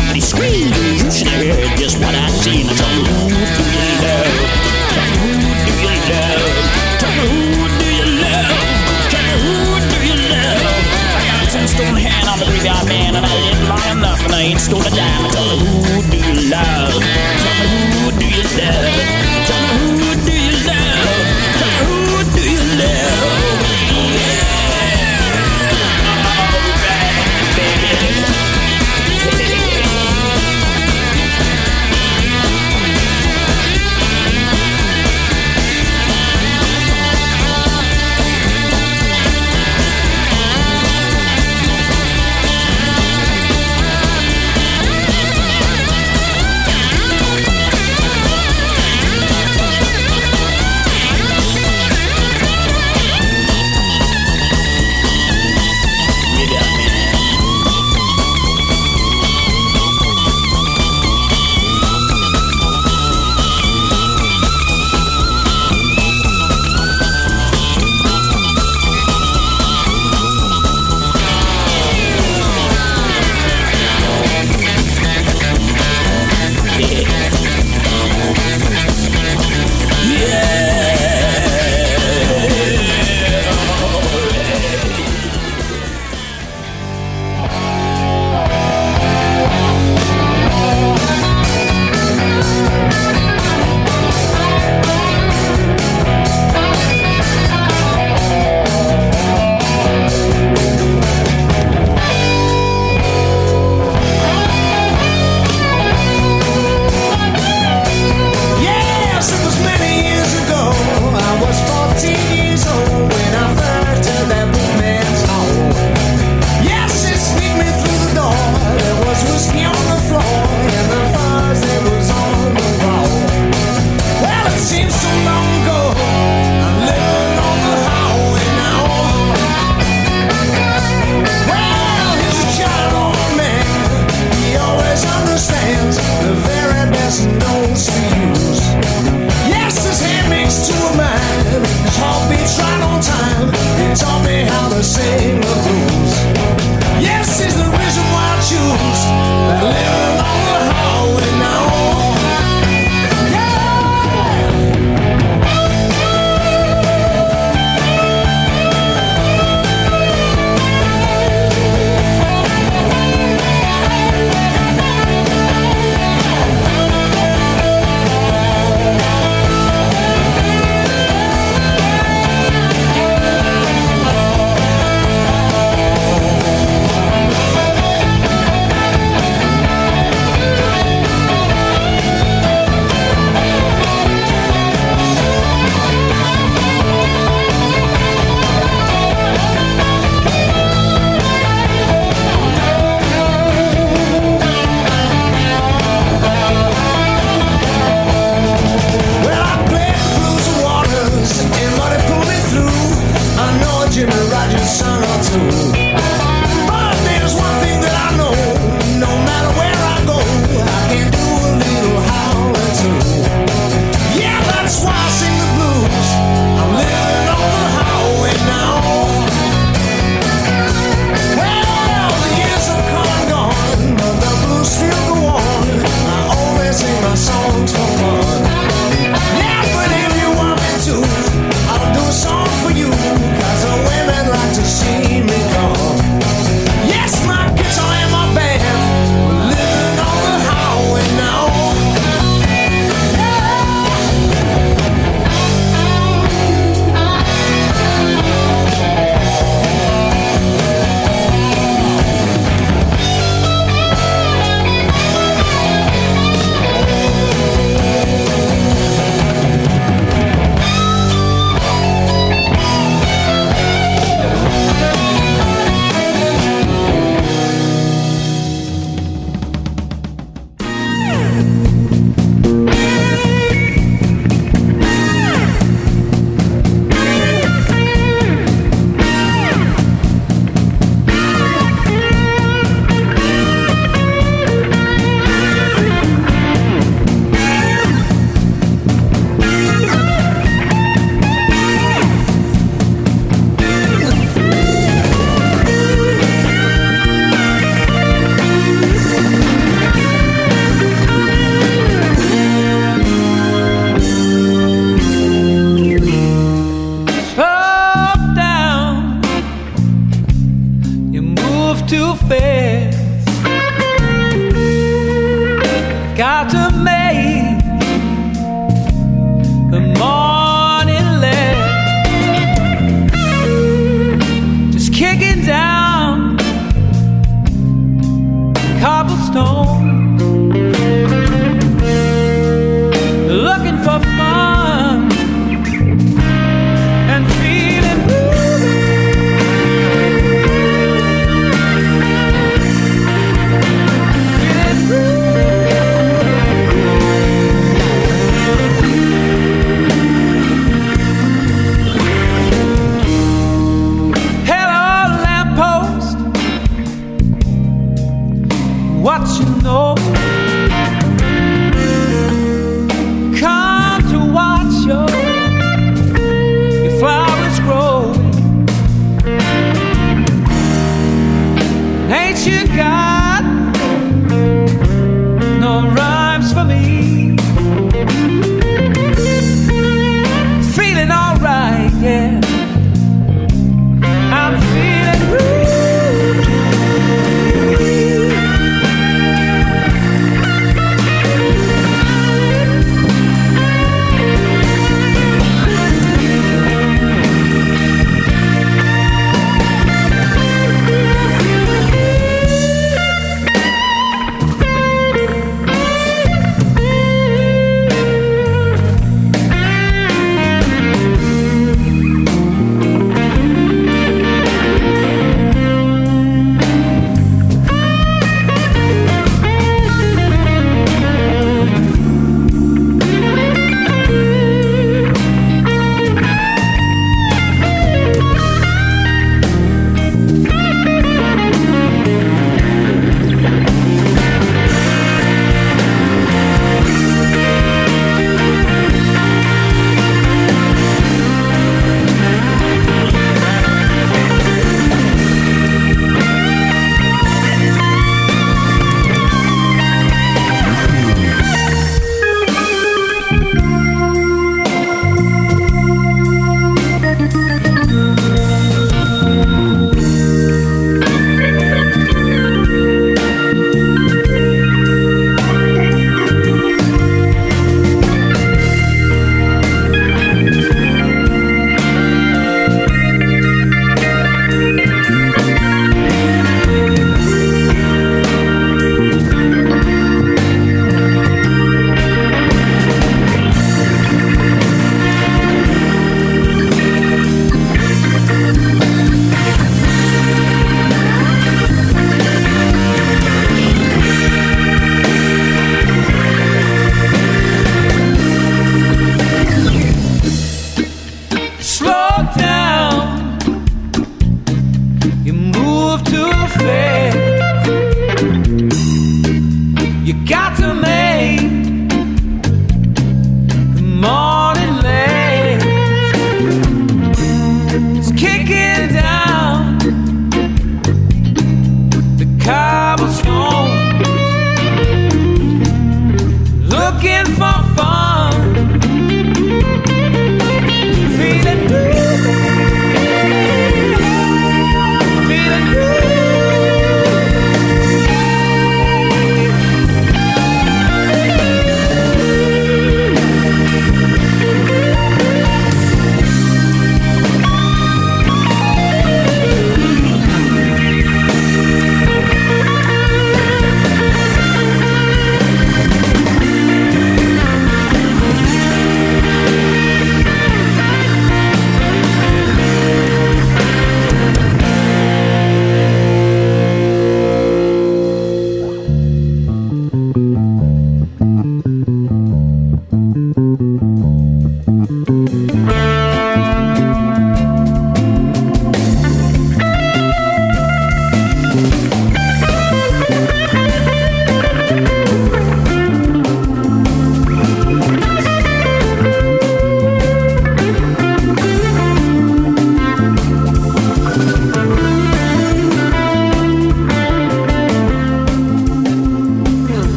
what 358.99 359.39
you 359.39 359.45
know. 359.63 360.28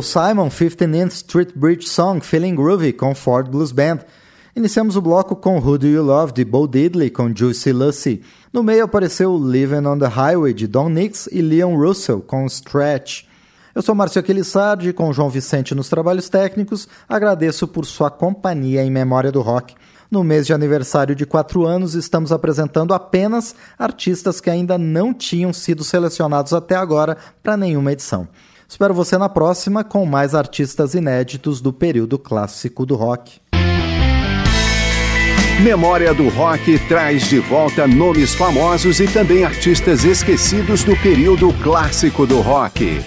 Paul 0.00 0.02
Simon, 0.02 0.48
15th 0.48 1.12
Street 1.12 1.50
Bridge 1.54 1.86
Song, 1.86 2.24
Feeling 2.24 2.54
Groovy, 2.54 2.90
com 2.90 3.14
Ford 3.14 3.50
Blues 3.50 3.70
Band. 3.70 3.98
Iniciamos 4.56 4.96
o 4.96 5.02
bloco 5.02 5.36
com 5.36 5.58
Who 5.58 5.76
Do 5.76 5.86
You 5.86 6.02
Love, 6.02 6.32
de 6.32 6.42
Bo 6.42 6.66
Diddley, 6.66 7.10
com 7.10 7.30
Juicy 7.36 7.70
Lucy. 7.70 8.22
No 8.50 8.62
meio 8.62 8.84
apareceu 8.84 9.36
Living 9.36 9.86
on 9.86 9.98
the 9.98 10.06
Highway, 10.06 10.54
de 10.54 10.66
Don 10.66 10.88
Nix 10.88 11.28
e 11.30 11.42
Leon 11.42 11.76
Russell, 11.76 12.22
com 12.22 12.46
Stretch. 12.46 13.24
Eu 13.74 13.82
sou 13.82 13.94
Márcio 13.94 14.20
Aquilissardi, 14.20 14.94
com 14.94 15.12
João 15.12 15.28
Vicente 15.28 15.74
nos 15.74 15.90
trabalhos 15.90 16.30
técnicos. 16.30 16.88
Agradeço 17.06 17.68
por 17.68 17.84
sua 17.84 18.10
companhia 18.10 18.82
em 18.82 18.90
Memória 18.90 19.30
do 19.30 19.42
Rock. 19.42 19.74
No 20.10 20.24
mês 20.24 20.46
de 20.46 20.54
aniversário 20.54 21.14
de 21.14 21.26
4 21.26 21.66
anos, 21.66 21.94
estamos 21.94 22.32
apresentando 22.32 22.94
apenas 22.94 23.54
artistas 23.78 24.40
que 24.40 24.48
ainda 24.48 24.78
não 24.78 25.12
tinham 25.12 25.52
sido 25.52 25.84
selecionados 25.84 26.54
até 26.54 26.74
agora 26.74 27.18
para 27.42 27.54
nenhuma 27.54 27.92
edição. 27.92 28.26
Espero 28.70 28.94
você 28.94 29.18
na 29.18 29.28
próxima 29.28 29.82
com 29.82 30.06
mais 30.06 30.32
artistas 30.32 30.94
inéditos 30.94 31.60
do 31.60 31.72
período 31.72 32.16
clássico 32.16 32.86
do 32.86 32.94
rock. 32.94 33.40
Memória 35.60 36.14
do 36.14 36.28
Rock 36.28 36.78
traz 36.86 37.28
de 37.28 37.40
volta 37.40 37.88
nomes 37.88 38.32
famosos 38.32 39.00
e 39.00 39.08
também 39.08 39.44
artistas 39.44 40.04
esquecidos 40.04 40.84
do 40.84 40.96
período 41.02 41.52
clássico 41.54 42.24
do 42.24 42.40
rock. 42.40 43.02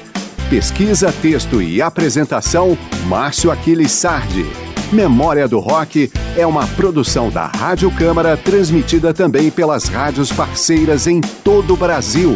Pesquisa, 0.49 1.13
texto 1.13 1.61
e 1.61 1.81
apresentação, 1.81 2.77
Márcio 3.07 3.49
Aquiles 3.49 3.93
Sardi. 3.93 4.45
Memória 4.91 5.47
do 5.47 5.59
Rock 5.59 6.11
é 6.37 6.45
uma 6.45 6.67
produção 6.67 7.29
da 7.29 7.47
Rádio 7.47 7.89
Câmara, 7.89 8.35
transmitida 8.35 9.13
também 9.13 9.49
pelas 9.49 9.85
rádios 9.85 10.29
parceiras 10.29 11.07
em 11.07 11.21
todo 11.21 11.73
o 11.73 11.77
Brasil. 11.77 12.35